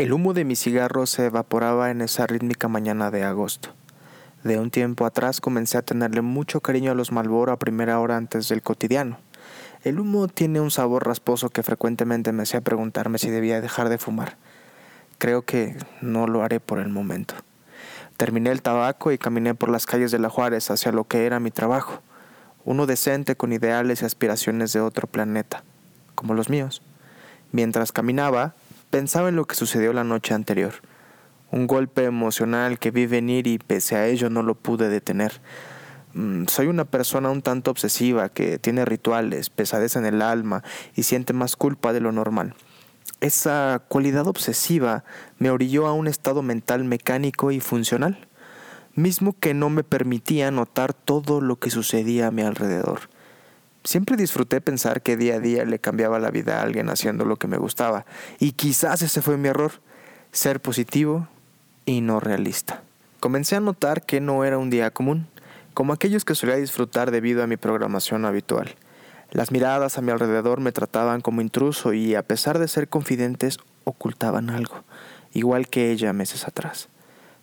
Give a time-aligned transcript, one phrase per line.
[0.00, 3.74] El humo de mi cigarro se evaporaba en esa rítmica mañana de agosto.
[4.44, 8.16] De un tiempo atrás comencé a tenerle mucho cariño a los Malboro a primera hora
[8.16, 9.18] antes del cotidiano.
[9.84, 13.98] El humo tiene un sabor rasposo que frecuentemente me hacía preguntarme si debía dejar de
[13.98, 14.38] fumar.
[15.18, 17.34] Creo que no lo haré por el momento.
[18.16, 21.40] Terminé el tabaco y caminé por las calles de La Juárez hacia lo que era
[21.40, 22.00] mi trabajo,
[22.64, 25.62] uno decente con ideales y aspiraciones de otro planeta,
[26.14, 26.80] como los míos.
[27.52, 28.54] Mientras caminaba,
[28.90, 30.74] pensaba en lo que sucedió la noche anterior.
[31.50, 35.40] Un golpe emocional que vi venir y pese a ello no lo pude detener.
[36.12, 40.62] Mm, soy una persona un tanto obsesiva que tiene rituales, pesadez en el alma
[40.94, 42.54] y siente más culpa de lo normal.
[43.20, 45.04] Esa cualidad obsesiva
[45.38, 48.26] me orilló a un estado mental mecánico y funcional,
[48.94, 53.10] mismo que no me permitía notar todo lo que sucedía a mi alrededor.
[53.82, 57.36] Siempre disfruté pensar que día a día le cambiaba la vida a alguien haciendo lo
[57.36, 58.04] que me gustaba,
[58.38, 59.72] y quizás ese fue mi error,
[60.32, 61.28] ser positivo
[61.86, 62.82] y no realista.
[63.20, 65.26] Comencé a notar que no era un día común,
[65.74, 68.74] como aquellos que solía disfrutar debido a mi programación habitual.
[69.30, 73.58] Las miradas a mi alrededor me trataban como intruso y a pesar de ser confidentes
[73.84, 74.84] ocultaban algo,
[75.32, 76.88] igual que ella meses atrás.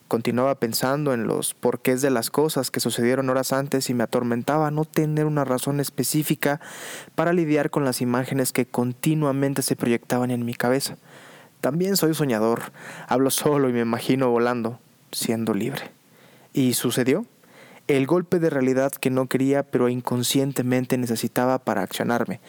[0.07, 4.71] Continuaba pensando en los porqués de las cosas que sucedieron horas antes y me atormentaba
[4.71, 6.61] no tener una razón específica
[7.15, 10.97] para lidiar con las imágenes que continuamente se proyectaban en mi cabeza.
[11.59, 12.71] También soy soñador,
[13.07, 14.79] hablo solo y me imagino volando,
[15.11, 15.91] siendo libre.
[16.53, 17.25] ¿Y sucedió?
[17.87, 22.41] el golpe de realidad que no quería pero inconscientemente necesitaba para accionarme.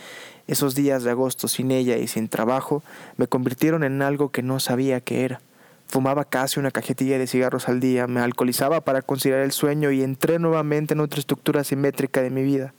[0.47, 2.83] Esos días de agosto sin ella y sin trabajo
[3.17, 5.41] me convirtieron en algo que no sabía qué era.
[5.89, 10.03] Fumaba casi una cajetilla de cigarros al día, me alcoholizaba para considerar el sueño y
[10.03, 12.75] entré nuevamente en otra estructura simétrica de mi vida.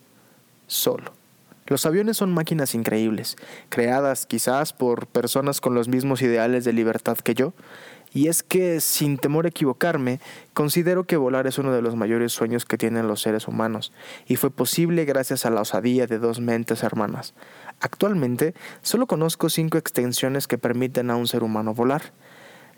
[0.68, 1.12] Solo.
[1.66, 3.36] Los aviones son máquinas increíbles,
[3.70, 7.54] creadas quizás por personas con los mismos ideales de libertad que yo,
[8.12, 10.20] y es que, sin temor a equivocarme,
[10.54, 13.92] considero que volar es uno de los mayores sueños que tienen los seres humanos,
[14.28, 17.34] y fue posible gracias a la osadía de dos mentes hermanas.
[17.82, 22.02] Actualmente, solo conozco cinco extensiones que permiten a un ser humano volar.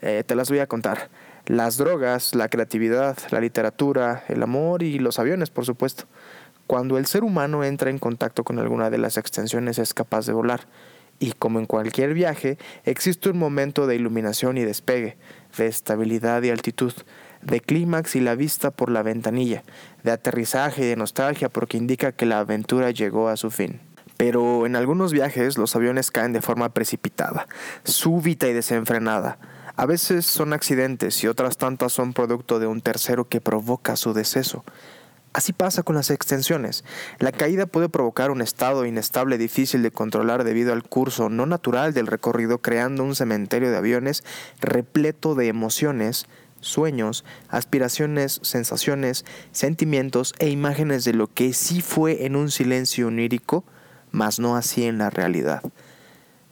[0.02, 1.10] Eh, te las voy a contar.
[1.46, 6.06] Las drogas, la creatividad, la literatura, el amor y los aviones, por supuesto.
[6.68, 10.34] Cuando el ser humano entra en contacto con alguna de las extensiones es capaz de
[10.34, 10.68] volar
[11.22, 15.18] y como en cualquier viaje, existe un momento de iluminación y despegue,
[15.56, 16.94] de estabilidad y altitud,
[17.44, 19.64] de clímax y la vista por la ventanilla,
[20.04, 23.82] de aterrizaje y de nostalgia porque indica que la aventura llegó a su fin.
[24.18, 27.48] Pero en algunos viajes los aviones caen de forma precipitada,
[27.84, 29.38] súbita y desenfrenada.
[29.76, 34.14] A veces son accidentes y otras tantas son producto de un tercero que provoca su
[34.14, 34.64] deceso.
[35.34, 36.84] Así pasa con las extensiones.
[37.20, 41.94] La caída puede provocar un estado inestable difícil de controlar debido al curso no natural
[41.94, 44.26] del recorrido, creando un cementerio de aviones
[44.60, 46.26] repleto de emociones,
[46.60, 53.64] sueños, aspiraciones, sensaciones, sentimientos e imágenes de lo que sí fue en un silencio onírico,
[54.12, 55.64] mas no así en la realidad.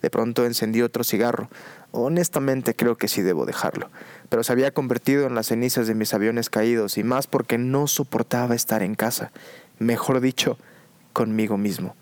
[0.02, 1.50] De pronto encendí otro cigarro.
[1.92, 3.90] Honestamente creo que sí debo dejarlo
[4.30, 7.88] pero se había convertido en las cenizas de mis aviones caídos y más porque no
[7.88, 9.32] soportaba estar en casa,
[9.80, 10.58] mejor dicho,
[11.14, 11.96] conmigo mismo.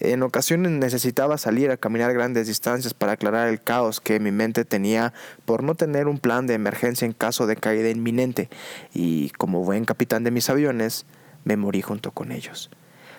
[0.00, 4.64] En ocasiones necesitaba salir a caminar grandes distancias para aclarar el caos que mi mente
[4.64, 5.12] tenía
[5.44, 8.48] por no tener un plan de emergencia en caso de caída inminente,
[8.92, 11.06] y como buen capitán de mis aviones,
[11.44, 12.70] me morí junto con ellos.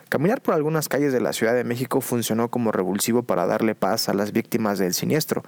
[0.09, 4.09] Caminar por algunas calles de la Ciudad de México funcionó como revulsivo para darle paz
[4.09, 5.43] a las víctimas del siniestro.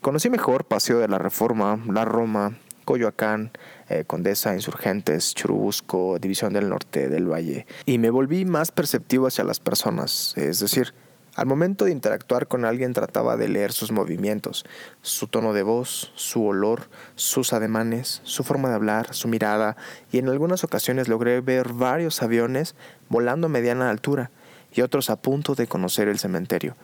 [0.00, 3.52] Conocí mejor Paseo de la Reforma, La Roma, Coyoacán,
[3.88, 9.44] eh, Condesa, Insurgentes, Churubusco, División del Norte del Valle, y me volví más perceptivo hacia
[9.44, 10.92] las personas, es decir,
[11.34, 14.64] al momento de interactuar con alguien trataba de leer sus movimientos,
[15.02, 19.76] su tono de voz, su olor, sus ademanes, su forma de hablar, su mirada,
[20.12, 22.74] y en algunas ocasiones logré ver varios aviones
[23.08, 24.30] volando a mediana altura
[24.72, 26.76] y otros a punto de conocer el cementerio.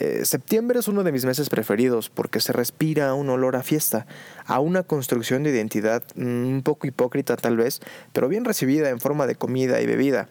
[0.00, 4.06] Eh, septiembre es uno de mis meses preferidos porque se respira un olor a fiesta,
[4.46, 7.80] a una construcción de identidad mm, un poco hipócrita tal vez,
[8.12, 10.28] pero bien recibida en forma de comida y bebida.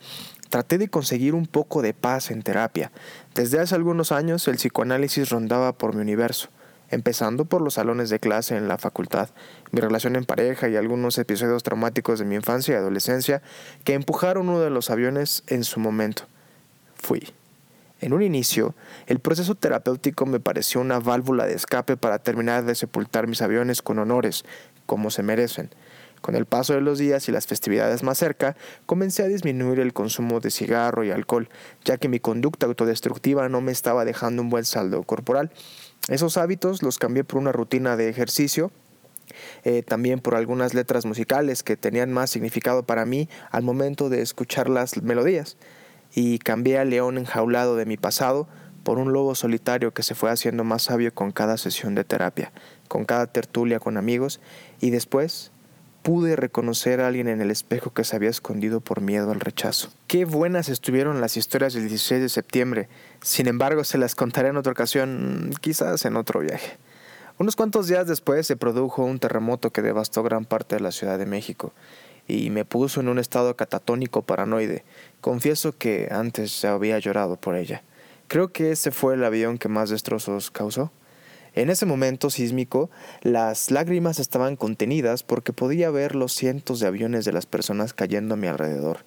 [0.50, 2.92] Traté de conseguir un poco de paz en terapia.
[3.36, 6.50] Desde hace algunos años el psicoanálisis rondaba por mi universo,
[6.90, 9.30] empezando por los salones de clase en la facultad,
[9.72, 13.42] mi relación en pareja y algunos episodios traumáticos de mi infancia y adolescencia
[13.84, 16.24] que empujaron uno de los aviones en su momento.
[16.96, 17.34] Fui.
[18.00, 18.76] En un inicio,
[19.08, 23.82] el proceso terapéutico me pareció una válvula de escape para terminar de sepultar mis aviones
[23.82, 24.46] con honores,
[24.86, 25.72] como se merecen.
[26.22, 28.56] Con el paso de los días y las festividades más cerca,
[28.86, 31.50] comencé a disminuir el consumo de cigarro y alcohol,
[31.86, 35.52] ya que mi conducta autodestructiva no me estaba dejando un buen saldo corporal.
[36.10, 38.72] Esos hábitos los cambié por una rutina de ejercicio,
[39.64, 44.22] eh, también por algunas letras musicales que tenían más significado para mí al momento de
[44.22, 45.58] escuchar las melodías,
[46.14, 48.48] y cambié al león enjaulado de mi pasado
[48.84, 52.54] por un lobo solitario que se fue haciendo más sabio con cada sesión de terapia,
[52.88, 54.40] con cada tertulia con amigos,
[54.80, 55.52] y después
[56.08, 59.90] pude reconocer a alguien en el espejo que se había escondido por miedo al rechazo.
[60.08, 62.88] Qué buenas estuvieron las historias del 16 de septiembre.
[63.22, 66.78] Sin embargo, se las contaré en otra ocasión, quizás en otro viaje.
[67.40, 71.20] Unos cuantos días después se produjo un terremoto que devastó gran parte de la Ciudad
[71.20, 71.74] de México
[72.26, 74.86] y me puso en un estado catatónico paranoide.
[75.20, 77.84] Confieso que antes ya había llorado por ella.
[78.30, 80.90] Creo que ese fue el avión que más destrozos causó.
[81.58, 82.92] En ese momento sísmico,
[83.24, 88.36] las lágrimas estaban contenidas porque podía ver los cientos de aviones de las personas cayendo
[88.36, 89.00] a mi alrededor.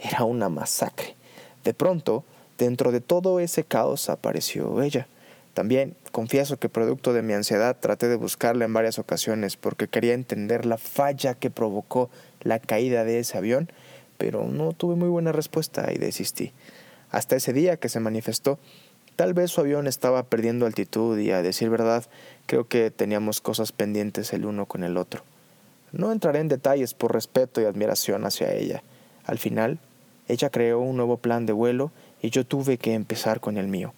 [0.00, 1.14] Era una masacre.
[1.62, 2.24] De pronto,
[2.58, 5.06] dentro de todo ese caos apareció ella.
[5.54, 10.14] También confieso que producto de mi ansiedad traté de buscarla en varias ocasiones porque quería
[10.14, 12.10] entender la falla que provocó
[12.40, 13.70] la caída de ese avión,
[14.18, 16.52] pero no tuve muy buena respuesta y desistí.
[17.12, 18.58] Hasta ese día que se manifestó
[19.16, 22.04] Tal vez su avión estaba perdiendo altitud y a decir verdad,
[22.46, 25.22] creo que teníamos cosas pendientes el uno con el otro.
[25.92, 28.82] No entraré en detalles por respeto y admiración hacia ella.
[29.24, 29.78] Al final,
[30.28, 31.92] ella creó un nuevo plan de vuelo
[32.22, 33.92] y yo tuve que empezar con el mío.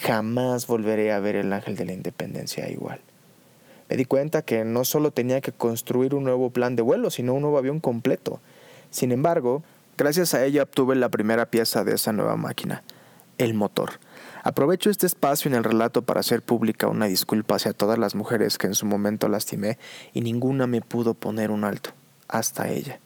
[0.00, 3.00] Jamás volveré a ver el ángel de la independencia igual.
[3.88, 7.34] Me di cuenta que no solo tenía que construir un nuevo plan de vuelo, sino
[7.34, 8.40] un nuevo avión completo.
[8.90, 9.62] Sin embargo,
[9.96, 12.82] gracias a ella obtuve la primera pieza de esa nueva máquina,
[13.38, 14.00] el motor.
[14.46, 18.58] Aprovecho este espacio en el relato para hacer pública una disculpa hacia todas las mujeres
[18.58, 19.76] que en su momento lastimé
[20.12, 21.90] y ninguna me pudo poner un alto,
[22.28, 23.00] hasta ella.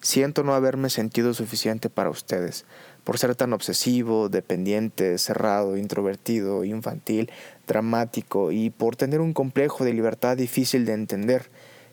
[0.00, 2.64] Siento no haberme sentido suficiente para ustedes,
[3.02, 7.28] por ser tan obsesivo, dependiente, cerrado, introvertido, infantil,
[7.66, 11.50] dramático y por tener un complejo de libertad difícil de entender,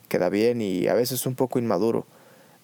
[0.10, 2.06] queda bien y a veces un poco inmaduro.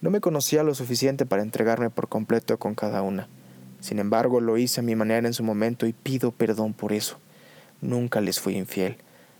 [0.01, 3.27] No me conocía lo suficiente para entregarme por completo con cada una.
[3.79, 7.17] Sin embargo, lo hice a mi manera en su momento y pido perdón por eso.
[7.81, 8.97] Nunca les fui infiel.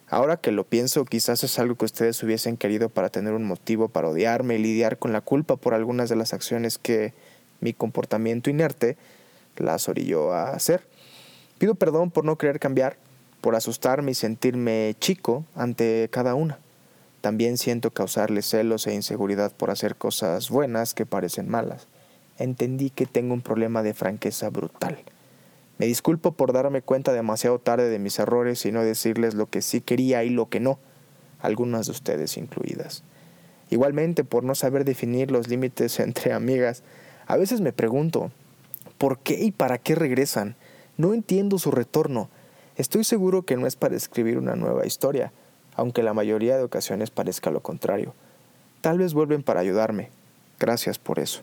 [0.09, 3.89] Ahora que lo pienso, quizás es algo que ustedes hubiesen querido para tener un motivo
[3.89, 7.13] para odiarme y lidiar con la culpa por algunas de las acciones que
[7.59, 8.95] mi comportamiento inerte
[9.57, 10.87] las orilló a hacer.
[11.57, 12.95] Pido perdón por no querer cambiar,
[13.41, 16.59] por asustarme y sentirme chico ante cada una.
[17.19, 21.87] También siento causarles celos e inseguridad por hacer cosas buenas que parecen malas
[22.37, 24.97] entendí que tengo un problema de franqueza brutal.
[25.77, 29.61] Me disculpo por darme cuenta demasiado tarde de mis errores y no decirles lo que
[29.61, 30.79] sí quería y lo que no,
[31.39, 33.03] algunas de ustedes incluidas.
[33.69, 36.83] Igualmente por no saber definir los límites entre amigas.
[37.27, 38.31] A veces me pregunto,
[38.97, 40.55] ¿por qué y para qué regresan?
[40.97, 42.29] No entiendo su retorno.
[42.75, 45.31] Estoy seguro que no es para escribir una nueva historia,
[45.75, 48.13] aunque la mayoría de ocasiones parezca lo contrario.
[48.81, 50.09] Tal vez vuelven para ayudarme.
[50.59, 51.41] Gracias por eso.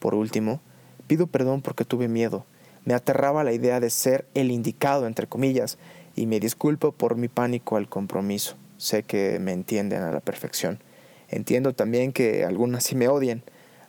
[0.00, 0.60] Por último,
[1.06, 2.44] pido perdón porque tuve miedo.
[2.84, 5.78] Me aterraba la idea de ser el indicado, entre comillas,
[6.16, 8.56] y me disculpo por mi pánico al compromiso.
[8.78, 10.80] Sé que me entienden a la perfección.
[11.28, 13.42] Entiendo también que algunas sí me odian.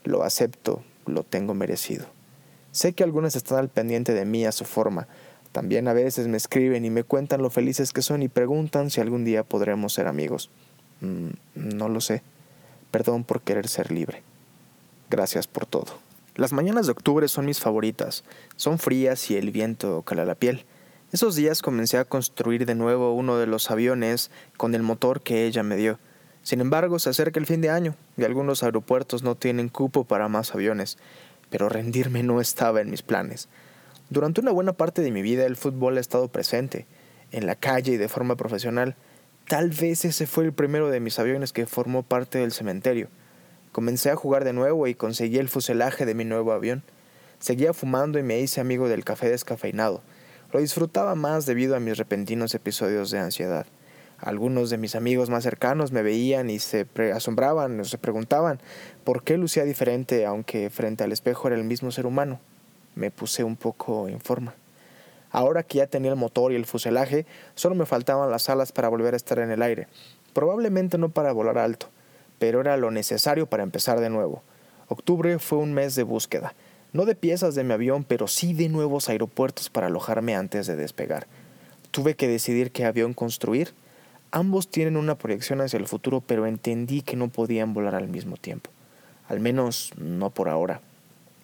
[0.04, 2.06] Lo acepto, lo tengo merecido.
[2.72, 5.08] Sé que algunas están al pendiente de mí a su forma.
[5.52, 9.02] También a veces me escriben y me cuentan lo felices que son y preguntan si
[9.02, 10.50] algún día podremos ser amigos.
[11.02, 12.22] Mm, no lo sé.
[12.92, 14.24] Perdón por querer ser libre.
[15.12, 16.00] Gracias por todo.
[16.38, 18.24] Las mañanas de octubre son mis favoritas.
[18.56, 20.64] Son frías y el viento cala la piel.
[21.12, 25.46] Esos días comencé a construir de nuevo uno de los aviones con el motor que
[25.46, 26.00] ella me dio.
[26.44, 30.30] Sin embargo, se acerca el fin de año y algunos aeropuertos no tienen cupo para
[30.30, 30.98] más aviones,
[31.50, 33.50] pero rendirme no estaba en mis planes.
[34.10, 36.86] Durante una buena parte de mi vida el fútbol ha estado presente,
[37.34, 38.96] en la calle y de forma profesional.
[39.50, 43.10] Tal vez ese fue el primero de mis aviones que formó parte del cementerio.
[43.72, 46.84] Comencé a jugar de nuevo y conseguí el fuselaje de mi nuevo avión.
[47.40, 50.02] Seguía fumando y me hice amigo del café descafeinado.
[50.52, 53.66] Lo disfrutaba más debido a mis repentinos episodios de ansiedad.
[54.20, 56.86] Algunos de mis amigos más cercanos me veían y se
[57.16, 58.60] asombraban o se preguntaban
[59.06, 62.42] por qué lucía diferente aunque frente al espejo era el mismo ser humano.
[62.96, 64.54] Me puse un poco en forma.
[65.32, 67.26] Ahora que ya tenía el motor y el fuselaje,
[67.56, 69.88] solo me faltaban las alas para volver a estar en el aire.
[70.34, 71.88] Probablemente no para volar alto
[72.42, 74.42] pero era lo necesario para empezar de nuevo.
[74.88, 76.56] Octubre fue un mes de búsqueda,
[76.92, 80.76] no de piezas de mi avión, pero sí de nuevos aeropuertos para alojarme antes de
[80.76, 81.28] despegar.
[81.92, 83.76] Tuve que decidir qué avión construir.
[84.32, 88.38] Ambos tienen una proyección hacia el futuro, pero entendí que no podían volar al mismo
[88.38, 88.72] tiempo.
[89.28, 90.82] Al menos no por ahora.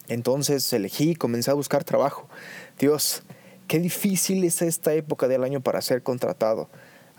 [0.08, 2.28] Entonces elegí y comencé a buscar trabajo.
[2.76, 3.22] Dios,
[3.68, 6.68] qué difícil es esta época del año para ser contratado.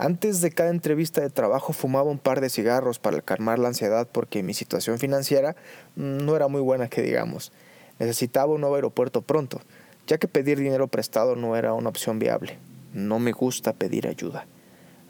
[0.01, 4.07] Antes de cada entrevista de trabajo fumaba un par de cigarros para calmar la ansiedad
[4.09, 5.57] porque mi situación financiera
[5.97, 7.51] no era muy buena que digamos.
[7.99, 9.59] Necesitaba un nuevo aeropuerto pronto,
[10.07, 12.57] ya que pedir dinero prestado no era una opción viable.
[12.93, 14.47] No me gusta pedir ayuda.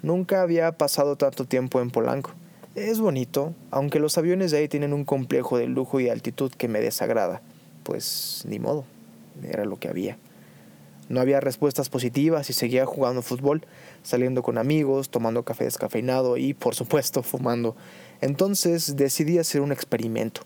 [0.01, 2.31] Nunca había pasado tanto tiempo en Polanco.
[2.74, 6.67] Es bonito, aunque los aviones de ahí tienen un complejo de lujo y altitud que
[6.67, 7.43] me desagrada.
[7.84, 8.86] Pues ni modo,
[9.43, 10.17] era lo que había.
[11.10, 13.66] No había respuestas positivas y seguía jugando fútbol,
[14.04, 17.75] saliendo con amigos, tomando café descafeinado y, por supuesto, fumando.
[18.22, 20.42] Entonces decidí hacer un experimento.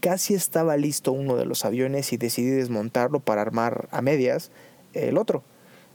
[0.00, 4.52] Casi estaba listo uno de los aviones y decidí desmontarlo para armar a medias
[4.92, 5.42] el otro.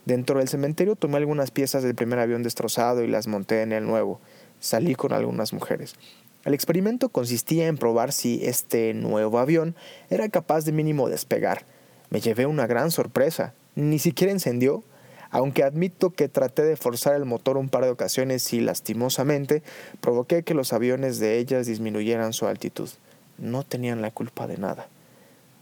[0.06, 3.86] Dentro del cementerio tomé algunas piezas del primer avión destrozado y las monté en el
[3.86, 4.20] nuevo.
[4.60, 5.96] Salí con algunas mujeres.
[6.44, 9.76] El experimento consistía en probar si este nuevo avión
[10.10, 11.66] era capaz de mínimo despegar.
[12.10, 14.84] Me llevé una gran sorpresa ni siquiera encendió,
[15.32, 19.62] aunque admito que traté de forzar el motor un par de ocasiones y lastimosamente
[20.02, 22.90] provoqué que los aviones de ellas disminuyeran su altitud.
[23.38, 24.88] No tenían la culpa de nada.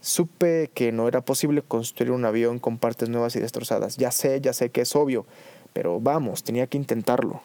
[0.00, 3.96] Supe que no era posible construir un avión con partes nuevas y destrozadas.
[3.96, 5.26] Ya sé, ya sé que es obvio,
[5.72, 7.42] pero vamos, tenía que intentarlo.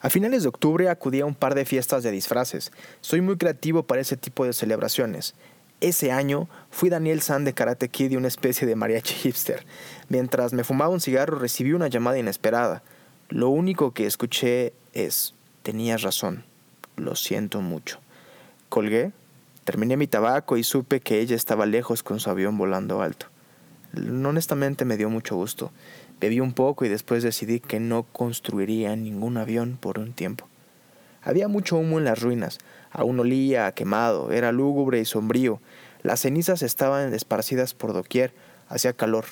[0.00, 2.72] A finales de octubre acudí a un par de fiestas de disfraces.
[3.02, 5.34] Soy muy creativo para ese tipo de celebraciones.
[5.80, 9.64] Ese año fui Daniel San de Karate Kid y una especie de mariachi hipster.
[10.10, 12.82] Mientras me fumaba un cigarro recibí una llamada inesperada.
[13.30, 16.44] Lo único que escuché es, tenías razón,
[16.96, 17.98] lo siento mucho.
[18.68, 19.12] Colgué,
[19.64, 23.26] terminé mi tabaco y supe que ella estaba lejos con su avión volando alto.
[23.96, 25.72] Honestamente me dio mucho gusto.
[26.20, 30.46] Bebí un poco y después decidí que no construiría ningún avión por un tiempo.
[31.22, 32.58] Había mucho humo en las ruinas,
[32.90, 35.60] aún olía a quemado, era lúgubre y sombrío.
[36.02, 38.32] Las cenizas estaban esparcidas por doquier,
[38.68, 39.24] hacía calor,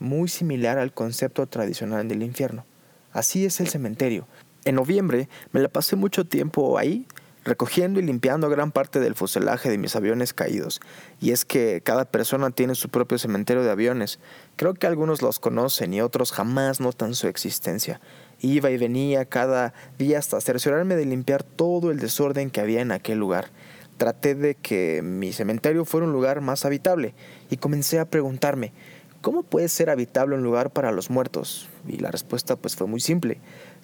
[0.00, 2.64] muy similar al concepto tradicional del infierno.
[3.12, 4.26] Así es el cementerio.
[4.64, 7.06] En noviembre me la pasé mucho tiempo ahí,
[7.44, 10.80] recogiendo y limpiando gran parte del fuselaje de mis aviones caídos.
[11.20, 14.18] Y es que cada persona tiene su propio cementerio de aviones.
[14.56, 18.00] Creo que algunos los conocen y otros jamás notan su existencia.
[18.40, 22.92] Iba y venía cada día hasta cerciorarme de limpiar todo el desorden que había en
[22.92, 23.50] aquel lugar.
[23.96, 27.14] Traté de que mi cementerio fuera un lugar más habitable
[27.48, 28.72] y comencé a preguntarme,
[29.20, 31.68] ¿cómo puede ser habitable un lugar para los muertos?
[31.86, 33.38] Y la respuesta pues fue muy simple.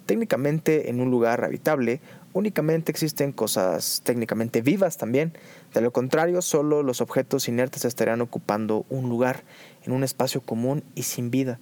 [0.06, 2.00] Técnicamente en un lugar habitable
[2.32, 5.32] únicamente existen cosas técnicamente vivas también.
[5.74, 9.42] De lo contrario, solo los objetos inertes estarían ocupando un lugar
[9.84, 11.58] en un espacio común y sin vida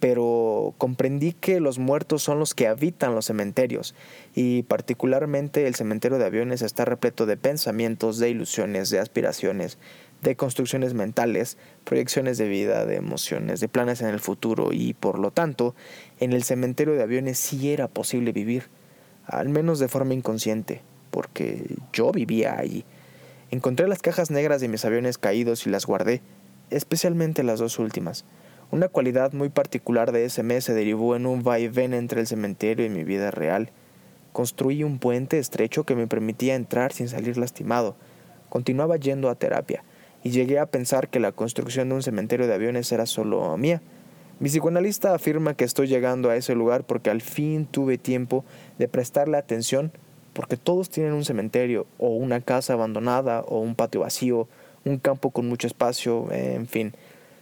[0.00, 3.94] pero comprendí que los muertos son los que habitan los cementerios
[4.34, 9.76] y particularmente el cementerio de aviones está repleto de pensamientos, de ilusiones, de aspiraciones,
[10.22, 15.18] de construcciones mentales, proyecciones de vida, de emociones, de planes en el futuro y por
[15.18, 15.74] lo tanto
[16.18, 18.64] en el cementerio de aviones sí era posible vivir,
[19.24, 22.84] al menos de forma inconsciente, porque yo vivía allí.
[23.50, 26.20] Encontré las cajas negras de mis aviones caídos y las guardé,
[26.68, 28.24] especialmente las dos últimas.
[28.70, 32.86] Una cualidad muy particular de ese mes se derivó en un vaivén entre el cementerio
[32.86, 33.70] y mi vida real.
[34.32, 37.96] Construí un puente estrecho que me permitía entrar sin salir lastimado.
[38.48, 39.82] Continuaba yendo a terapia
[40.22, 43.80] y llegué a pensar que la construcción de un cementerio de aviones era solo mía.
[44.38, 48.44] Mi psicoanalista afirma que estoy llegando a ese lugar porque al fin tuve tiempo
[48.78, 49.92] de prestarle atención,
[50.32, 54.48] porque todos tienen un cementerio o una casa abandonada o un patio vacío,
[54.84, 56.94] un campo con mucho espacio, en fin.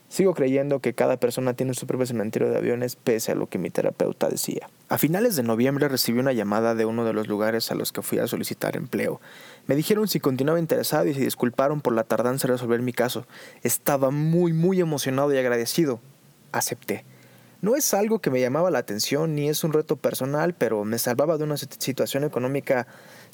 [0.08, 3.58] Sigo creyendo que cada persona tiene su propio cementerio de aviones pese a lo que
[3.58, 4.70] mi terapeuta decía.
[4.88, 8.00] A finales de noviembre recibí una llamada de uno de los lugares a los que
[8.00, 9.20] fui a solicitar empleo.
[9.66, 13.26] Me dijeron si continuaba interesado y se disculparon por la tardanza en resolver mi caso.
[13.62, 16.00] Estaba muy muy emocionado y agradecido.
[16.52, 17.04] Acepté.
[17.60, 20.98] No es algo que me llamaba la atención ni es un reto personal, pero me
[20.98, 22.86] salvaba de una situación económica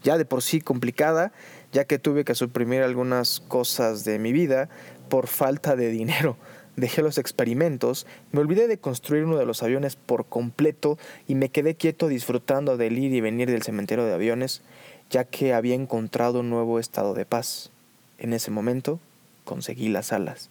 [0.03, 1.33] ya de por sí complicada,
[1.73, 4.69] ya que tuve que suprimir algunas cosas de mi vida
[5.09, 6.37] por falta de dinero
[6.77, 11.49] dejé los experimentos, me olvidé de construir uno de los aviones por completo y me
[11.49, 14.63] quedé quieto disfrutando del ir y venir del cementerio de aviones,
[15.11, 17.71] ya que había encontrado un nuevo estado de paz.
[18.19, 18.99] En ese momento
[19.45, 20.51] conseguí las alas.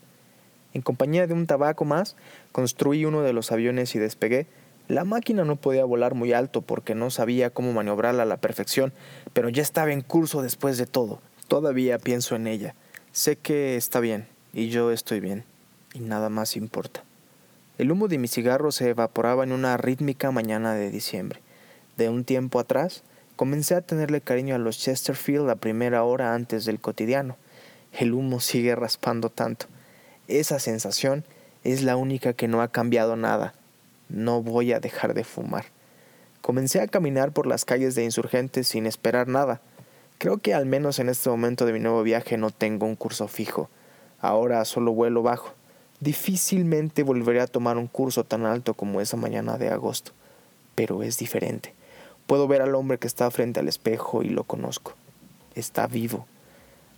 [0.74, 2.16] En compañía de un tabaco más,
[2.52, 4.48] construí uno de los aviones y despegué.
[4.88, 8.92] La máquina no podía volar muy alto porque no sabía cómo maniobrarla a la perfección,
[9.34, 11.22] pero ya estaba en curso después de todo.
[11.48, 12.76] Todavía pienso en ella.
[13.12, 15.46] Sé que está bien y yo estoy bien
[15.94, 17.04] y nada más importa.
[17.78, 21.42] El humo de mi cigarro se evaporaba en una rítmica mañana de diciembre.
[21.98, 23.04] De un tiempo atrás,
[23.36, 27.36] comencé a tenerle cariño a los Chesterfield a primera hora antes del cotidiano.
[27.92, 29.68] El humo sigue raspando tanto.
[30.28, 31.24] Esa sensación
[31.64, 33.54] es la única que no ha cambiado nada.
[34.10, 35.66] No voy a dejar de fumar.
[36.42, 39.62] Comencé a caminar por las calles de insurgentes sin esperar nada.
[40.18, 43.28] Creo que al menos en este momento de mi nuevo viaje no tengo un curso
[43.28, 43.70] fijo.
[44.20, 45.54] Ahora solo vuelo bajo.
[46.04, 50.12] Difícilmente volveré a tomar un curso tan alto como esa mañana de agosto.
[50.76, 51.74] Pero es diferente.
[52.28, 54.96] Puedo ver al hombre que está frente al espejo y lo conozco.
[55.56, 56.28] Está vivo.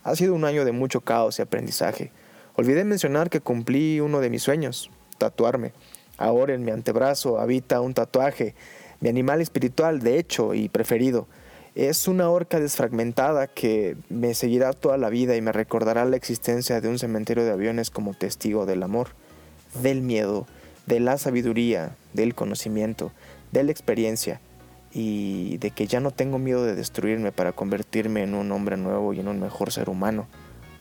[0.02, 2.10] Ha sido un año de mucho caos y aprendizaje.
[2.56, 5.72] Olvidé mencionar que cumplí uno de mis sueños, tatuarme.
[6.18, 8.56] Ahora en mi antebrazo habita un tatuaje,
[8.98, 11.28] mi animal espiritual, de hecho, y preferido.
[11.76, 16.80] Es una horca desfragmentada que me seguirá toda la vida y me recordará la existencia
[16.80, 19.08] de un cementerio de aviones como testigo del amor,
[19.82, 20.46] del miedo,
[20.86, 23.12] de la sabiduría, del conocimiento,
[23.52, 24.40] de la experiencia
[24.90, 29.12] y de que ya no tengo miedo de destruirme para convertirme en un hombre nuevo
[29.12, 30.28] y en un mejor ser humano.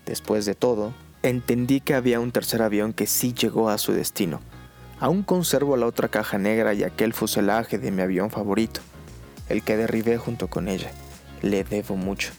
[0.06, 4.40] Después de todo, entendí que había un tercer avión que sí llegó a su destino.
[5.02, 8.80] Aún conservo la otra caja negra y aquel fuselaje de mi avión favorito
[9.50, 10.92] el que derribé junto con ella.
[11.42, 12.32] Le debo mucho.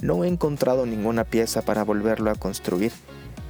[0.00, 2.92] No he encontrado ninguna pieza para volverlo a construir.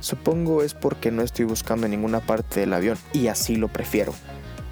[0.01, 4.15] Supongo es porque no estoy buscando ninguna parte del avión y así lo prefiero.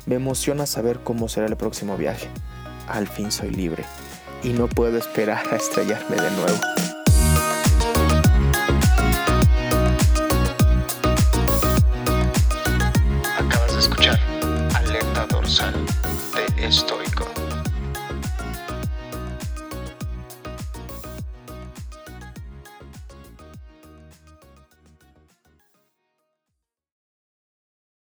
[0.07, 2.29] Me emociona saber cómo será el próximo viaje.
[2.89, 3.85] Al fin soy libre
[4.43, 6.72] y no puedo esperar a estrellarme de nuevo.